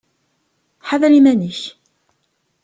Ḥader 0.87 1.11
iman-ik! 1.19 1.61